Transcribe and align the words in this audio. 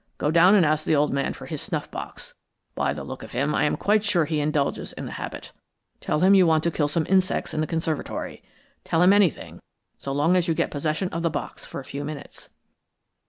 Go 0.17 0.31
down 0.31 0.55
and 0.55 0.65
ask 0.65 0.83
the 0.83 0.95
old 0.95 1.13
man 1.13 1.31
for 1.33 1.45
his 1.45 1.61
snuff 1.61 1.91
box. 1.91 2.33
By 2.73 2.91
the 2.91 3.03
look 3.03 3.21
of 3.21 3.33
him, 3.33 3.53
I 3.53 3.65
am 3.65 3.77
quite 3.77 4.03
sure 4.03 4.25
he 4.25 4.39
indulges 4.41 4.93
in 4.93 5.05
the 5.05 5.11
habit. 5.11 5.51
Tell 5.99 6.21
him 6.21 6.33
you 6.33 6.47
want 6.47 6.63
to 6.63 6.71
kill 6.71 6.87
some 6.87 7.05
insects 7.07 7.53
in 7.53 7.61
the 7.61 7.67
conservatory. 7.67 8.41
Tell 8.83 9.03
him 9.03 9.13
anything, 9.13 9.59
so 9.99 10.11
long 10.11 10.35
as 10.35 10.47
you 10.47 10.55
get 10.55 10.71
possession 10.71 11.09
of 11.09 11.21
the 11.21 11.29
box 11.29 11.67
for 11.67 11.79
a 11.79 11.85
few 11.85 12.03
minutes." 12.03 12.49